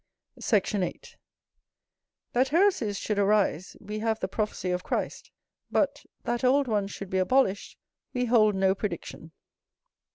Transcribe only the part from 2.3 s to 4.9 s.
That heresies should arise, we have the prophecy of